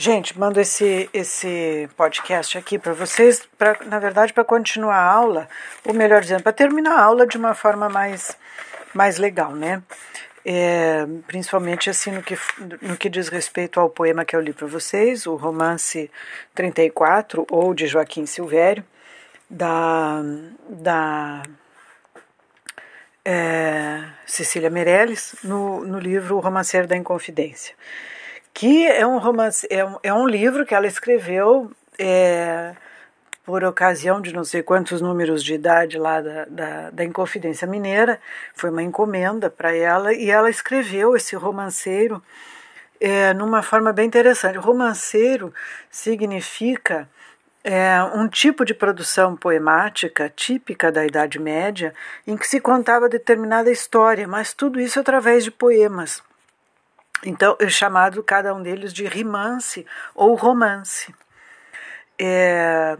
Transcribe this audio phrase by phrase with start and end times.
[0.00, 5.48] Gente, mando esse, esse podcast aqui para vocês, pra, na verdade, para continuar a aula,
[5.84, 8.36] ou melhor dizendo, para terminar a aula de uma forma mais,
[8.94, 9.82] mais legal, né?
[10.44, 12.38] É, principalmente assim no que,
[12.80, 16.08] no que diz respeito ao poema que eu li para vocês, o romance
[16.54, 18.84] 34, ou de Joaquim Silvério,
[19.50, 20.22] da,
[20.68, 21.42] da
[23.24, 27.74] é, Cecília Meirelles, no, no livro O Romanceiro da Inconfidência
[28.58, 32.74] que é um romance, é um, é um livro que ela escreveu é,
[33.46, 38.20] por ocasião de não sei quantos números de idade lá da, da, da Inconfidência Mineira,
[38.56, 42.20] foi uma encomenda para ela, e ela escreveu esse romanceiro
[43.00, 44.58] é, numa forma bem interessante.
[44.58, 45.54] Romanceiro
[45.88, 47.08] significa
[47.62, 51.94] é, um tipo de produção poemática típica da Idade Média,
[52.26, 56.26] em que se contava determinada história, mas tudo isso através de poemas.
[57.24, 61.14] Então, é chamado cada um deles de rimance ou romance.
[62.20, 62.96] É,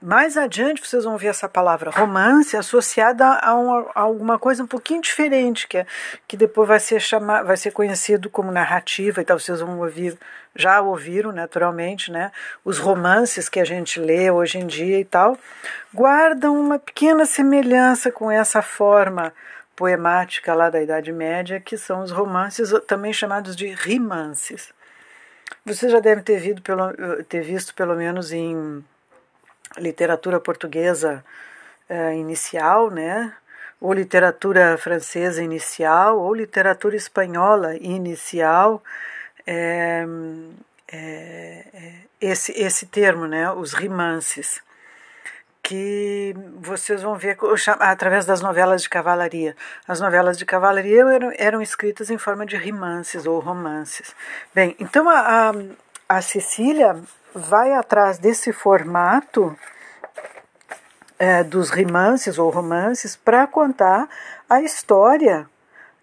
[0.00, 4.66] mais adiante vocês vão ver essa palavra romance associada a, uma, a, alguma coisa um
[4.66, 5.86] pouquinho diferente, que, é,
[6.26, 9.38] que depois vai ser, chamar, vai ser conhecido como narrativa e tal.
[9.38, 10.16] Vocês vão ouvir,
[10.56, 12.32] já ouviram naturalmente, né?
[12.64, 15.36] Os romances que a gente lê hoje em dia e tal,
[15.92, 19.34] guardam uma pequena semelhança com essa forma
[19.82, 24.72] poemática lá da Idade Média, que são os romances, também chamados de rimances.
[25.66, 26.92] Você já deve ter, visto pelo,
[27.24, 28.84] ter visto, pelo menos em
[29.76, 31.24] literatura portuguesa
[31.88, 33.34] eh, inicial, né?
[33.80, 38.80] ou literatura francesa inicial, ou literatura espanhola inicial,
[39.44, 40.06] é,
[40.92, 41.64] é,
[42.20, 43.50] esse, esse termo, né?
[43.50, 44.62] os rimances
[45.62, 47.38] que vocês vão ver
[47.78, 49.56] através das novelas de cavalaria.
[49.86, 54.14] As novelas de cavalaria eram, eram escritas em forma de rimances ou romances.
[54.52, 55.52] Bem, então a, a,
[56.08, 57.00] a Cecília
[57.32, 59.56] vai atrás desse formato
[61.18, 64.08] é, dos rimances ou romances para contar
[64.50, 65.48] a história,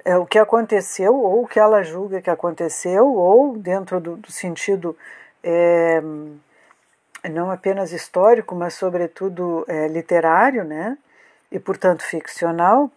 [0.05, 4.31] é, o que aconteceu ou o que ela julga que aconteceu, ou dentro do, do
[4.31, 4.95] sentido.
[5.43, 6.01] É,
[7.27, 10.97] não apenas histórico, mas sobretudo é, literário, né?
[11.51, 12.91] E portanto ficcional,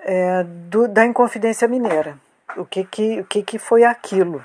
[0.00, 2.16] é, do, da Inconfidência Mineira.
[2.56, 4.44] O que que, o que que foi aquilo?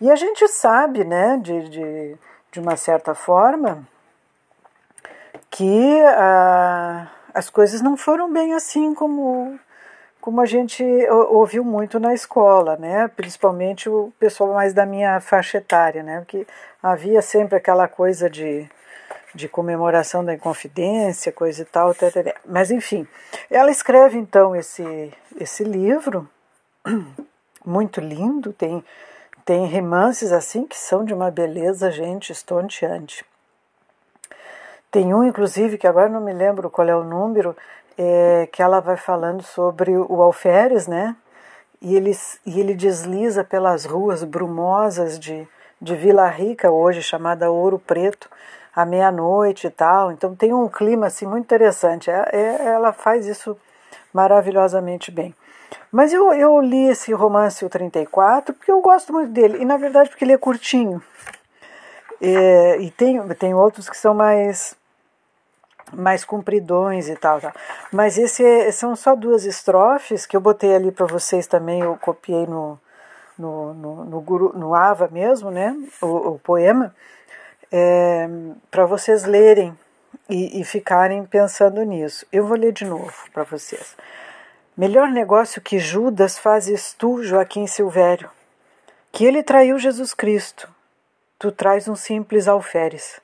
[0.00, 2.16] E a gente sabe, né, de, de,
[2.52, 3.86] de uma certa forma,
[5.50, 9.58] que ah, as coisas não foram bem assim como
[10.28, 10.84] como a gente
[11.30, 13.08] ouviu muito na escola, né?
[13.08, 16.18] Principalmente o pessoal mais da minha faixa etária, né?
[16.18, 16.46] Porque
[16.82, 18.68] havia sempre aquela coisa de,
[19.34, 23.08] de comemoração da Inconfidência, coisa e tal, tê, mas enfim,
[23.50, 26.28] ela escreve então esse esse livro
[27.64, 28.84] muito lindo, tem
[29.46, 33.24] tem romances assim que são de uma beleza, gente, estonteante.
[34.90, 37.56] Tem um, inclusive, que agora não me lembro qual é o número,
[37.98, 41.16] é, que ela vai falando sobre o alferes, né?
[41.82, 42.16] E ele,
[42.46, 45.46] e ele desliza pelas ruas brumosas de,
[45.82, 48.30] de Vila Rica, hoje chamada Ouro Preto,
[48.74, 50.12] à meia-noite e tal.
[50.12, 52.10] Então tem um clima assim muito interessante.
[52.10, 53.56] É, é, ela faz isso
[54.12, 55.34] maravilhosamente bem.
[55.90, 59.58] Mas eu, eu li esse romance, o 34, porque eu gosto muito dele.
[59.60, 61.02] E na verdade porque ele é curtinho.
[62.20, 64.76] É, e tem, tem outros que são mais
[65.92, 67.52] mais compridões e tal, tal.
[67.92, 71.96] Mas esse é, são só duas estrofes que eu botei ali para vocês também, eu
[71.96, 72.78] copiei no
[73.38, 76.94] no, no, no, guru, no Ava mesmo, né, o, o poema,
[77.70, 78.28] é,
[78.70, 79.78] para vocês lerem
[80.28, 82.26] e, e ficarem pensando nisso.
[82.32, 83.96] Eu vou ler de novo para vocês.
[84.76, 88.30] Melhor negócio que Judas fazes tu, Joaquim Silvério,
[89.12, 90.68] que ele traiu Jesus Cristo.
[91.38, 93.20] Tu traz um simples alferes.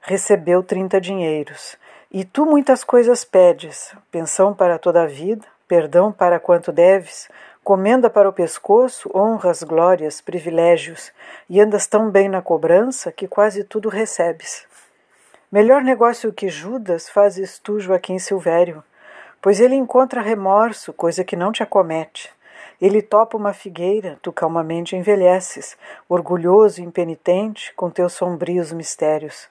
[0.00, 1.76] Recebeu trinta dinheiros
[2.12, 7.30] e tu muitas coisas pedes: pensão para toda a vida, perdão para quanto deves,
[7.64, 11.10] comenda para o pescoço, honras, glórias, privilégios,
[11.48, 14.66] e andas tão bem na cobrança que quase tudo recebes.
[15.50, 18.84] Melhor negócio que Judas fazes tu, Joaquim Silvério,
[19.40, 22.30] pois ele encontra remorso, coisa que não te acomete.
[22.80, 25.76] Ele topa uma figueira, tu calmamente envelheces,
[26.08, 29.48] orgulhoso e impenitente, com teus sombrios mistérios.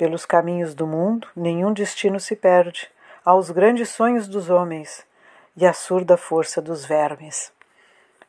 [0.00, 2.88] Pelos caminhos do mundo, nenhum destino se perde
[3.22, 5.04] aos grandes sonhos dos homens
[5.54, 7.52] e à surda força dos vermes.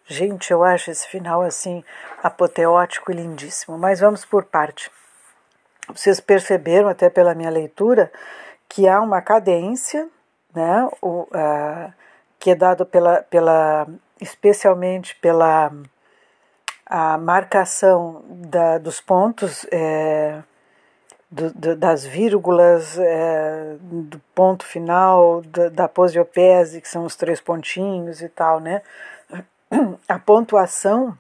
[0.06, 1.82] Gente, eu acho esse final assim
[2.22, 4.92] apoteótico e lindíssimo, mas vamos por parte.
[5.88, 8.12] Vocês perceberam até pela minha leitura
[8.68, 10.10] que há uma cadência,
[10.54, 11.94] né, o, uh,
[12.38, 13.88] que é dado pela, pela,
[14.20, 15.72] especialmente pela
[16.86, 20.44] a marcação da, dos pontos, é,
[21.32, 27.40] do, do, das vírgulas, é, do ponto final, da, da posiopese, que são os três
[27.40, 28.82] pontinhos e tal, né?
[30.08, 31.18] A pontuação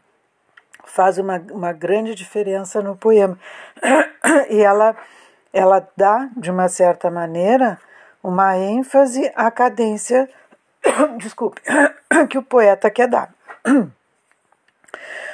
[0.83, 3.39] faz uma, uma grande diferença no poema.
[4.49, 4.95] E ela,
[5.53, 7.79] ela dá, de uma certa maneira,
[8.21, 10.29] uma ênfase à cadência,
[11.17, 11.61] desculpe,
[12.29, 13.33] que o poeta quer dar.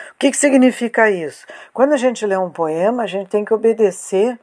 [0.09, 1.45] O que, que significa isso?
[1.71, 4.39] Quando a gente lê um poema, a gente tem que obedecer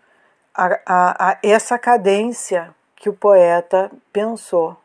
[0.54, 4.76] a, a, a essa cadência que o poeta pensou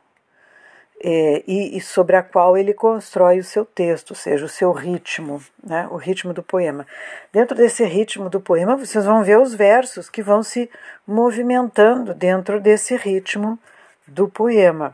[1.01, 4.73] é, e, e, sobre a qual ele constrói o seu texto, ou seja, o seu
[4.73, 6.85] ritmo, né, o ritmo do poema.
[7.31, 10.69] Dentro desse ritmo do poema, vocês vão ver os versos que vão se
[11.07, 13.57] movimentando dentro desse ritmo
[14.05, 14.93] do poema.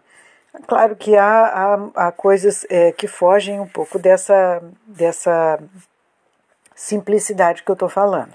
[0.67, 1.47] Claro que há,
[1.95, 5.59] há, há coisas é, que fogem um pouco dessa, dessa
[6.75, 8.33] simplicidade que eu estou falando.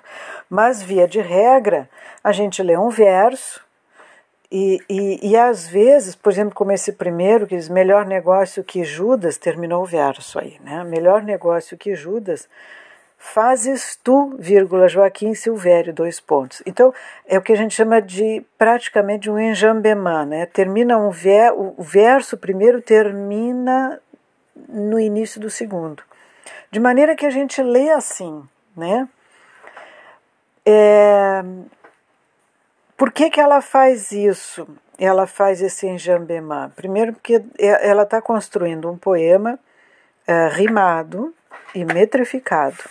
[0.48, 1.88] Mas, via de regra,
[2.24, 3.60] a gente lê um verso
[4.52, 8.82] e, e, e às vezes, por exemplo, como esse primeiro, que diz melhor negócio que
[8.82, 10.82] Judas, terminou o verso aí, né?
[10.82, 12.48] Melhor negócio que Judas
[13.16, 16.62] fazes tu, vírgula, Joaquim Silvério, dois pontos.
[16.66, 16.92] Então,
[17.28, 20.46] é o que a gente chama de praticamente um enjambemã, né?
[20.46, 24.00] Termina um ver, o verso primeiro termina
[24.68, 26.02] no início do segundo.
[26.70, 28.46] De maneira que a gente lê assim,
[28.76, 29.08] né?
[30.64, 31.42] É,
[32.96, 34.68] por que, que ela faz isso?
[34.98, 36.70] Ela faz esse enjambemã.
[36.76, 39.58] Primeiro porque ela está construindo um poema
[40.26, 41.34] é, rimado
[41.74, 42.84] e metrificado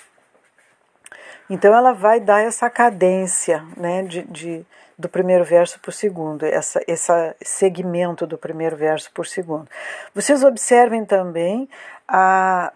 [1.49, 4.65] então ela vai dar essa cadência né, de, de
[4.97, 7.11] do primeiro verso o segundo, essa, esse
[7.41, 9.65] segmento do primeiro verso por segundo.
[10.13, 11.69] Vocês observem também
[12.05, 12.73] a,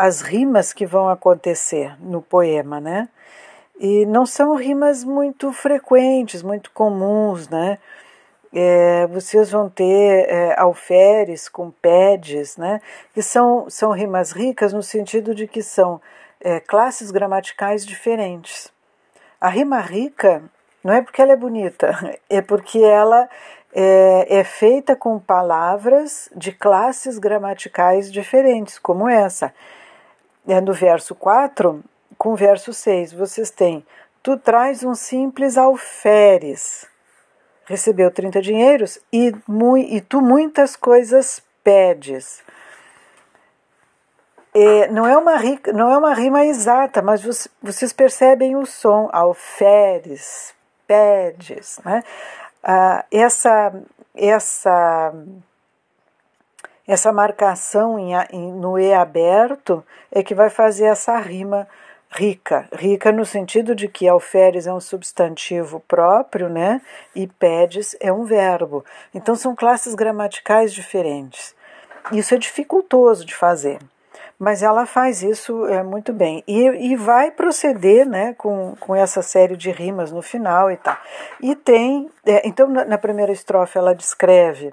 [0.00, 3.06] as rimas que vão acontecer no poema, né?
[3.78, 7.78] E não são rimas muito frequentes, muito comuns, né?
[8.50, 12.80] É, vocês vão ter é, alferes com pedes, né?
[13.12, 16.00] Que são, são rimas ricas no sentido de que são
[16.40, 18.72] é, classes gramaticais diferentes.
[19.38, 20.42] A rima rica
[20.82, 21.90] não é porque ela é bonita,
[22.30, 23.28] é porque ela
[23.74, 29.52] é, é feita com palavras de classes gramaticais diferentes, como essa.
[30.52, 31.80] É no verso 4
[32.18, 33.86] com o verso 6, vocês têm
[34.20, 36.86] Tu traz um simples alferes,
[37.66, 39.32] recebeu 30 dinheiros e,
[39.88, 42.42] e tu muitas coisas pedes.
[44.52, 45.36] É, não, é uma,
[45.72, 47.22] não é uma rima exata, mas
[47.62, 50.52] vocês percebem o som, alferes,
[50.84, 51.78] pedes.
[51.84, 52.02] Né?
[52.60, 53.72] Ah, essa,
[54.16, 55.14] essa,
[56.90, 61.68] essa marcação em, em, no E aberto é que vai fazer essa rima
[62.10, 62.68] rica.
[62.72, 66.80] Rica no sentido de que alferes é um substantivo próprio, né?
[67.14, 68.84] E pedes é um verbo.
[69.14, 71.54] Então são classes gramaticais diferentes.
[72.10, 73.78] Isso é dificultoso de fazer
[74.42, 76.42] mas ela faz isso é, muito bem.
[76.48, 80.96] E, e vai proceder né, com, com essa série de rimas no final e tal.
[81.42, 82.08] E tem.
[82.24, 84.72] É, então, na, na, primeira estrofe, ela descreve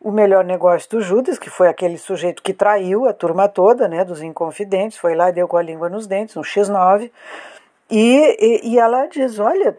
[0.00, 4.04] o melhor negócio do Judas, que foi aquele sujeito que traiu a turma toda, né,
[4.04, 7.10] dos inconfidentes, foi lá e deu com a língua nos dentes, um X9.
[7.90, 9.76] E, e, e ela diz: olha,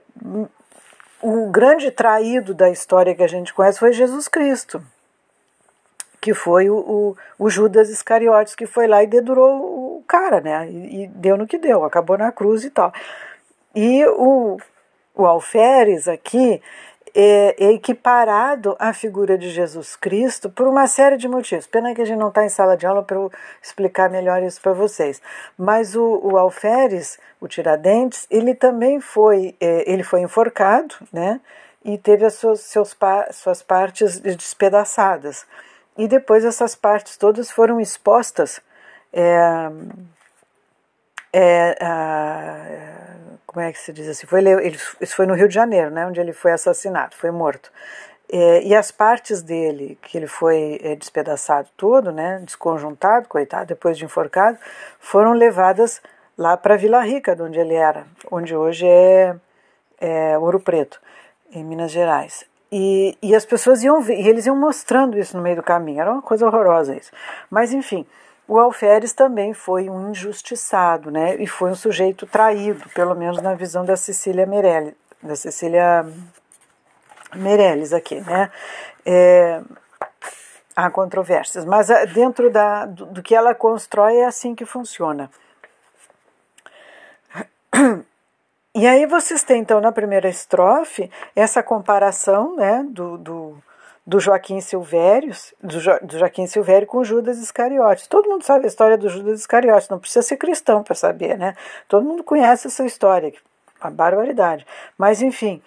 [1.22, 4.82] o grande traído da história que a gente conhece foi Jesus Cristo
[6.22, 10.70] que foi o, o, o, Judas Iscariotes que foi lá e dedurou o cara, né?
[10.70, 12.92] E, e, deu no que deu, acabou na cruz e tal.
[13.74, 14.58] E o,
[15.16, 16.62] o alferes aqui
[17.16, 21.68] é, é equiparado à figura de Jesus Cristo por uma série de motivos.
[21.68, 24.62] Pena que a gente não está em sala de aula para eu explicar melhor isso
[24.62, 25.22] para vocês.
[25.58, 31.40] Mas o, o alferes, o Tiradentes, ele também foi, é, ele foi enforcado, né?
[31.84, 32.96] E teve as suas, seus,
[33.32, 35.46] suas partes despedaçadas.
[35.98, 38.62] E depois essas partes todas foram expostas.
[39.14, 39.70] É,
[41.32, 41.76] é,
[43.60, 44.26] como é que se diz assim?
[44.26, 47.70] Foi, ele, isso foi no Rio de Janeiro, né, onde ele foi assassinado, foi morto.
[48.32, 53.98] É, e as partes dele, que ele foi é, despedaçado todo, né, desconjuntado, coitado, depois
[53.98, 54.58] de enforcado,
[54.98, 56.02] foram levadas
[56.38, 59.36] lá para Vila Rica, de onde ele era, onde hoje é,
[60.00, 61.02] é Ouro Preto,
[61.52, 62.46] em Minas Gerais.
[62.72, 66.00] E, e as pessoas iam ver, e eles iam mostrando isso no meio do caminho,
[66.00, 67.12] era uma coisa horrorosa isso.
[67.50, 68.06] Mas enfim,
[68.50, 71.36] o Alferes também foi um injustiçado, né?
[71.36, 76.04] E foi um sujeito traído, pelo menos na visão da Cecília Meirelles, da Cecília
[77.36, 78.52] Meirelles aqui, né?
[79.06, 79.62] É,
[80.76, 85.30] há controvérsias, mas ah, dentro da, do, do que ela constrói é assim que funciona.
[88.74, 93.64] e aí vocês têm, então, na primeira estrofe, essa comparação né, do, do,
[94.10, 98.08] do Joaquim Silvério, do, jo, do Joaquim Silvério com Judas Iscariotes.
[98.08, 101.56] Todo mundo sabe a história do Judas Iscariotes, não precisa ser cristão para saber, né?
[101.88, 103.32] Todo mundo conhece essa história,
[103.80, 104.66] uma barbaridade.
[104.98, 105.62] Mas, enfim,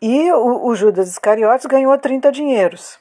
[0.00, 3.00] e o, o Judas Iscariotes ganhou 30 dinheiros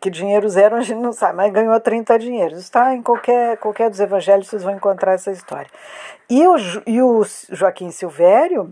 [0.00, 2.58] que dinheiro zero a gente não sabe, mas ganhou 30 dinheiros.
[2.58, 5.70] Está em qualquer, qualquer dos evangelhos, vocês vão encontrar essa história.
[6.28, 8.70] E o, e o Joaquim Silvério,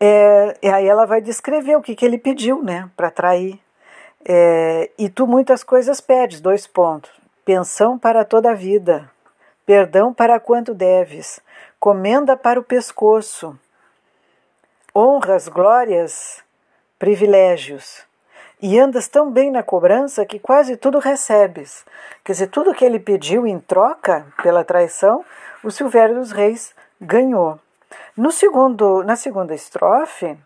[0.00, 3.60] é, e aí ela vai descrever o que, que ele pediu, né, para trair.
[4.24, 7.10] É, e tu muitas coisas pedes, dois pontos.
[7.44, 9.10] Pensão para toda a vida,
[9.66, 11.40] perdão para quanto deves,
[11.78, 13.58] comenda para o pescoço,
[14.94, 16.42] honras, glórias,
[16.98, 18.02] privilégios
[18.62, 21.84] e andas tão bem na cobrança que quase tudo recebes.
[22.24, 25.22] Quer dizer, tudo que ele pediu em troca pela traição,
[25.62, 27.58] o Silvério dos Reis ganhou.
[28.16, 30.36] No segundo, na segunda estrofe,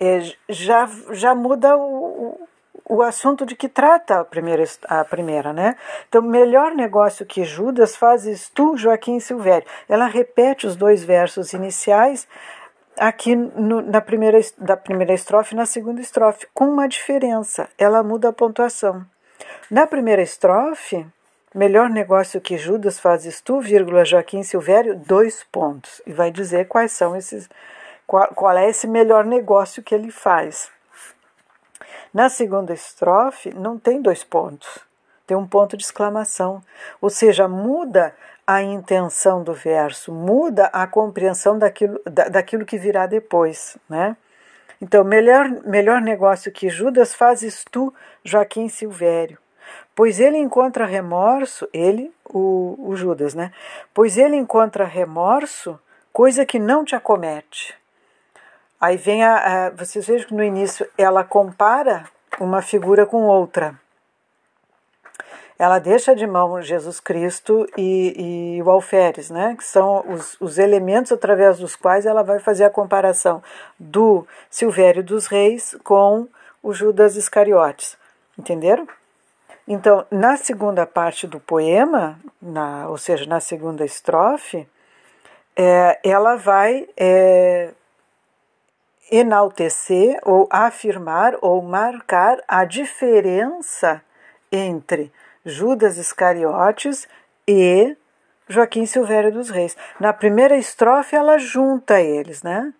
[0.00, 2.48] é, já, já muda o,
[2.88, 5.76] o, assunto de que trata a primeira, a primeira, né?
[6.08, 9.68] Então, melhor negócio que Judas fazes tu, Joaquim Silvério.
[9.88, 12.26] Ela repete os dois versos iniciais
[12.98, 18.02] aqui no, na primeira, da primeira estrofe e na segunda estrofe, com uma diferença, ela
[18.02, 19.04] muda a pontuação.
[19.70, 21.06] Na primeira estrofe,
[21.54, 26.02] melhor negócio que Judas fazes tu, vírgula, Joaquim Silvério, dois pontos.
[26.04, 27.48] E vai dizer quais são esses,
[28.06, 30.68] qual, qual é esse melhor negócio que ele faz.
[32.12, 34.80] Na segunda estrofe, não tem dois pontos,
[35.26, 36.62] tem um ponto de exclamação.
[37.00, 38.14] Ou seja, muda
[38.46, 44.16] a intenção do verso, muda a compreensão daquilo, da, daquilo que virá depois, né?
[44.80, 49.38] Então, melhor, melhor negócio que Judas fazes tu, Joaquim Silvério,
[49.94, 53.52] pois ele encontra remorso, ele, o, o Judas, né?
[53.92, 55.78] Pois ele encontra remorso,
[56.12, 57.74] coisa que não te acomete.
[58.80, 62.04] Aí vem a, a vocês vejam que no início ela compara
[62.38, 63.78] uma figura com outra
[65.58, 69.54] ela deixa de mão Jesus Cristo e, e o alferes, né?
[69.56, 73.42] que são os, os elementos através dos quais ela vai fazer a comparação
[73.78, 76.26] do Silvério dos Reis com
[76.62, 77.96] o Judas Iscariotes.
[78.38, 78.86] Entenderam?
[79.66, 84.68] Então, na segunda parte do poema, na, ou seja, na segunda estrofe,
[85.56, 87.72] é, ela vai é,
[89.10, 94.02] enaltecer ou afirmar ou marcar a diferença
[94.52, 95.10] entre
[95.44, 97.08] Judas Iscariotes
[97.48, 97.96] e
[98.48, 99.76] Joaquim Silvério dos Reis.
[99.98, 102.72] Na primeira estrofe ela junta eles, né?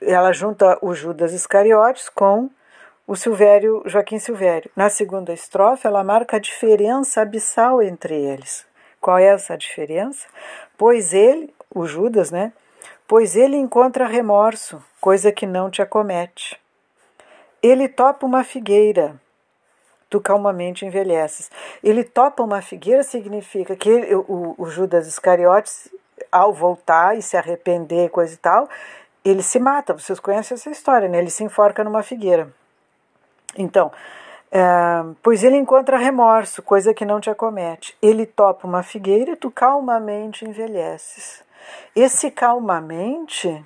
[0.00, 2.48] Ela junta o Judas Iscariotes com
[3.06, 4.70] o Silvério, Joaquim Silvério.
[4.76, 8.64] Na segunda estrofe ela marca a diferença abissal entre eles.
[9.00, 10.26] Qual é essa diferença?
[10.78, 12.52] Pois ele, o Judas, né?
[13.06, 16.58] Pois ele encontra remorso, coisa que não te acomete.
[17.62, 19.20] Ele topa uma figueira,
[20.08, 21.50] tu calmamente envelheces.
[21.82, 25.90] Ele topa uma figueira significa que ele, o, o Judas Iscariotes,
[26.30, 28.68] ao voltar e se arrepender, coisa e tal,
[29.24, 29.92] ele se mata.
[29.92, 31.18] Vocês conhecem essa história, né?
[31.18, 32.48] Ele se enforca numa figueira.
[33.56, 33.92] Então,
[34.50, 34.60] é,
[35.22, 37.96] pois ele encontra remorso, coisa que não te acomete.
[38.02, 41.42] Ele topa uma figueira, tu calmamente envelheces.
[41.94, 43.64] Esse calmamente,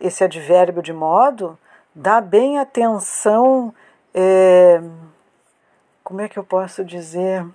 [0.00, 1.58] esse advérbio de modo,
[1.94, 3.74] dá bem atenção.
[4.14, 4.80] É,
[6.02, 7.46] como é que eu posso dizer,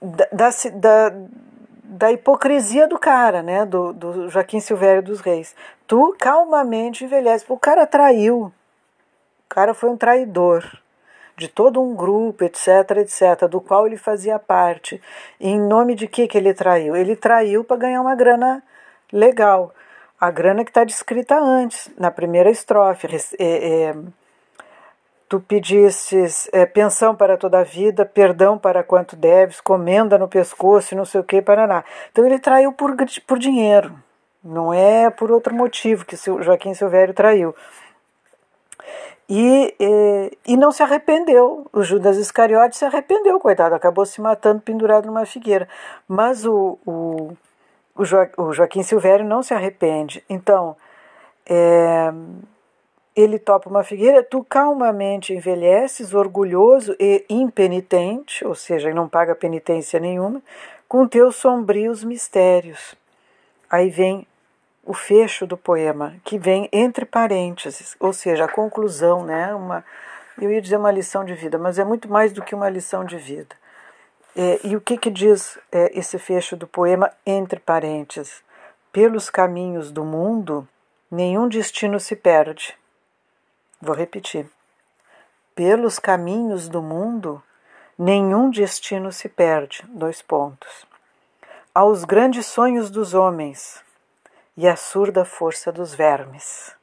[0.00, 1.12] da, da, da,
[1.82, 5.54] da hipocrisia do cara, né, do, do Joaquim Silvério dos Reis.
[5.86, 7.44] Tu calmamente envelhece.
[7.48, 8.52] O cara traiu,
[9.46, 10.64] o cara foi um traidor
[11.36, 15.00] de todo um grupo, etc, etc, do qual ele fazia parte.
[15.38, 16.96] E em nome de que que ele traiu?
[16.96, 18.62] Ele traiu para ganhar uma grana
[19.12, 19.74] legal.
[20.18, 23.06] A grana que está descrita antes, na primeira estrofe.
[23.38, 23.94] É, é,
[25.28, 30.94] Tu pedistes é, pensão para toda a vida, perdão para quanto deves, comenda no pescoço
[30.94, 31.84] e não sei o que, paraná.
[32.12, 32.94] Então ele traiu por,
[33.26, 33.92] por dinheiro,
[34.42, 37.56] não é por outro motivo que Joaquim Silvério traiu.
[39.28, 41.66] E, e, e, não se arrependeu.
[41.72, 45.68] O Judas Iscariote se arrependeu, coitado, acabou se matando pendurado numa figueira.
[46.06, 47.36] Mas o, o,
[47.96, 50.22] o, jo, o Joaquim Silvério não se arrepende.
[50.28, 50.76] Então,
[51.44, 52.12] é,
[53.16, 59.98] ele topa uma figueira, tu calmamente envelheces, orgulhoso e impenitente, ou seja, não paga penitência
[59.98, 60.42] nenhuma,
[60.86, 62.94] com teus sombrios mistérios.
[63.68, 64.26] Aí vem
[64.86, 69.52] o fecho do poema, que vem entre parênteses, ou seja, a conclusão, né?
[69.52, 69.84] Uma,
[70.40, 73.04] eu ia dizer uma lição de vida, mas é muito mais do que uma lição
[73.04, 73.56] de vida.
[74.36, 78.44] É, e o que, que diz é, esse fecho do poema, entre parênteses?
[78.92, 80.66] Pelos caminhos do mundo,
[81.10, 82.72] nenhum destino se perde.
[83.80, 84.48] Vou repetir.
[85.54, 87.42] Pelos caminhos do mundo,
[87.98, 89.82] nenhum destino se perde.
[89.88, 90.86] Dois pontos.
[91.74, 93.84] Aos grandes sonhos dos homens
[94.56, 96.74] e à surda força dos vermes.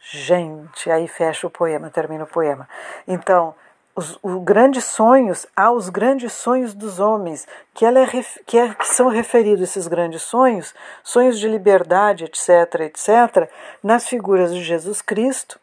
[0.00, 2.68] Gente, aí fecha o poema, termina o poema.
[3.08, 3.54] Então,
[3.96, 8.06] os, os grandes sonhos, há os grandes sonhos dos homens, que, ela é,
[8.46, 13.50] que, é, que são referidos esses grandes sonhos, sonhos de liberdade, etc., etc.,
[13.82, 15.58] nas figuras de Jesus Cristo,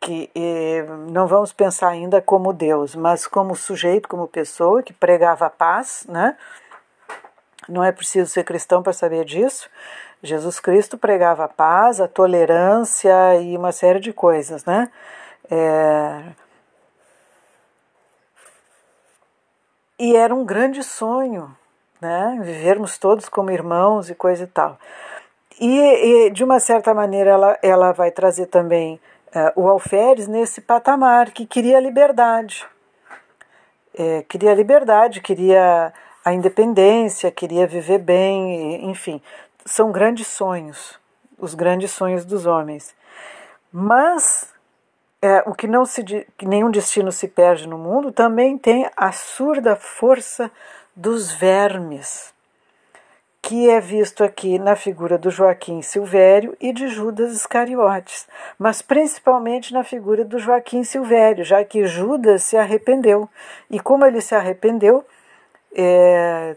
[0.00, 5.46] que eh, não vamos pensar ainda como Deus, mas como sujeito, como pessoa que pregava
[5.46, 6.36] a paz, né?
[7.68, 9.68] Não é preciso ser cristão para saber disso.
[10.22, 14.90] Jesus Cristo pregava a paz, a tolerância e uma série de coisas, né?
[15.50, 16.22] É,
[19.98, 21.56] E era um grande sonho,
[22.00, 22.38] né?
[22.42, 24.78] Vivermos todos como irmãos e coisa e tal.
[25.58, 30.60] E, e de uma certa maneira ela, ela vai trazer também uh, o alferes nesse
[30.60, 32.66] patamar que queria liberdade.
[33.98, 39.22] É, queria liberdade, queria a independência, queria viver bem, enfim,
[39.66, 40.98] são grandes sonhos,
[41.36, 42.94] os grandes sonhos dos homens.
[43.70, 44.54] Mas
[45.20, 46.02] é, o que não se
[46.38, 50.50] que nenhum destino se perde no mundo também tem a surda força
[50.94, 52.32] dos vermes,
[53.42, 58.26] que é visto aqui na figura do Joaquim Silvério e de Judas Iscariotes,
[58.58, 63.28] mas principalmente na figura do Joaquim Silvério, já que Judas se arrependeu.
[63.70, 65.04] E como ele se arrependeu,
[65.74, 66.56] é,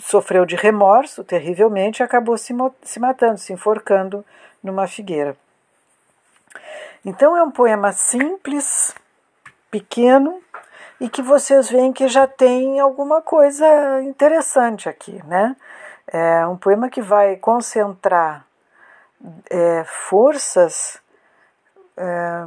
[0.00, 4.24] sofreu de remorso terrivelmente e acabou se, se matando, se enforcando
[4.62, 5.36] numa figueira.
[7.04, 8.94] Então é um poema simples,
[9.70, 10.40] pequeno
[11.00, 13.66] e que vocês veem que já tem alguma coisa
[14.02, 15.56] interessante aqui, né?
[16.06, 18.46] É um poema que vai concentrar
[19.50, 21.00] é, forças
[21.96, 22.44] é,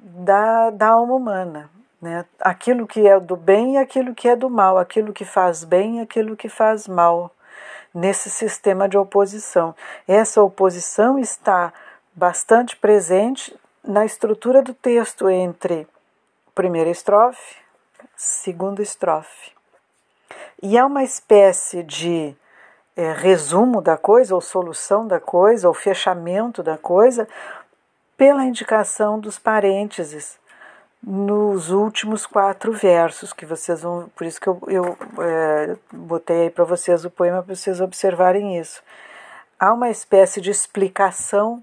[0.00, 2.24] da, da alma humana, né?
[2.40, 5.98] Aquilo que é do bem e aquilo que é do mal, aquilo que faz bem
[5.98, 7.30] e aquilo que faz mal
[7.92, 9.74] nesse sistema de oposição.
[10.06, 11.72] Essa oposição está
[12.14, 15.86] bastante presente na estrutura do texto entre
[16.54, 17.56] primeira estrofe,
[18.16, 19.52] segunda estrofe.
[20.62, 22.36] E é uma espécie de
[22.96, 27.28] é, resumo da coisa, ou solução da coisa, ou fechamento da coisa,
[28.16, 30.36] pela indicação dos parênteses
[31.02, 34.10] nos últimos quatro versos que vocês vão.
[34.16, 38.58] Por isso que eu, eu é, botei aí para vocês o poema para vocês observarem
[38.58, 38.82] isso.
[39.58, 41.62] Há uma espécie de explicação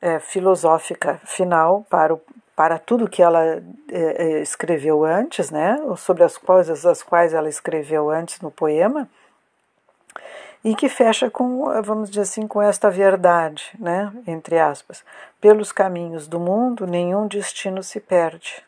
[0.00, 2.20] é, filosófica final para, o,
[2.56, 7.48] para tudo que ela é, é, escreveu antes, né, sobre as coisas as quais ela
[7.48, 9.08] escreveu antes no poema,
[10.64, 15.04] e que fecha com, vamos dizer assim, com esta verdade, né, entre aspas.
[15.40, 18.62] Pelos caminhos do mundo, nenhum destino se perde.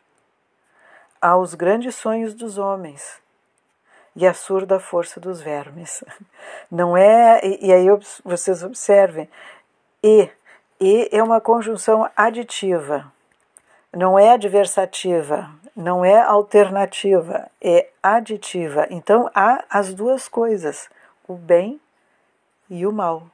[1.21, 3.19] Há os grandes sonhos dos homens
[4.15, 6.03] e a surda força dos vermes.
[6.69, 7.87] Não é, e, e aí
[8.23, 9.29] vocês observem,
[10.03, 10.29] e
[10.79, 13.09] e é uma conjunção aditiva,
[13.93, 18.85] não é adversativa, não é alternativa, é aditiva.
[18.89, 20.89] Então há as duas coisas,
[21.25, 21.79] o bem
[22.69, 23.27] e o mal,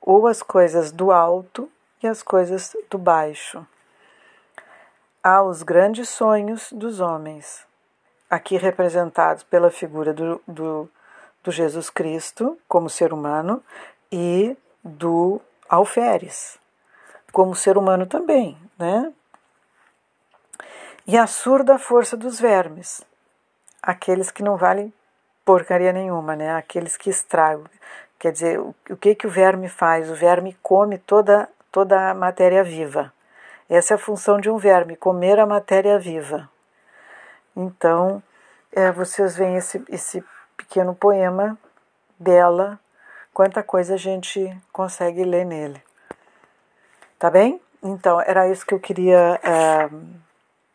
[0.00, 1.70] ou as coisas do alto
[2.02, 3.66] e as coisas do baixo.
[5.22, 7.66] Há os grandes sonhos dos homens,
[8.30, 10.88] aqui representados pela figura do, do,
[11.42, 13.62] do Jesus Cristo como ser humano
[14.10, 16.58] e do alferes,
[17.32, 19.12] como ser humano também, né?
[21.06, 23.02] E a surda força dos vermes,
[23.82, 24.92] aqueles que não valem
[25.44, 26.54] porcaria nenhuma, né?
[26.54, 27.64] Aqueles que estragam.
[28.18, 30.10] Quer dizer, o, que que o verme faz?
[30.10, 33.12] O verme come toda toda a matéria viva.
[33.68, 36.48] Essa é a função de um verme, comer a matéria viva.
[37.54, 38.22] Então,
[38.72, 40.24] é, vocês veem esse, esse
[40.56, 41.58] pequeno poema
[42.18, 42.80] dela
[43.32, 45.80] quanta coisa a gente consegue ler nele.
[47.18, 47.60] Tá bem?
[47.82, 49.88] Então, era isso que eu queria é,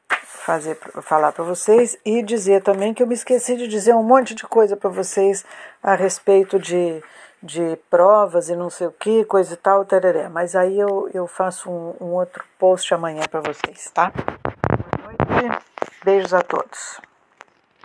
[0.10, 4.34] fazer, falar para vocês e dizer também que eu me esqueci de dizer um monte
[4.34, 5.44] de coisa para vocês
[5.82, 7.04] a respeito de,
[7.44, 10.30] de provas e não sei o que, coisa e tal, tereré.
[10.30, 14.12] Mas aí eu, eu faço um, um outro post amanhã para vocês, tá?
[14.12, 15.66] Boa noite,
[16.06, 17.02] beijos a todos.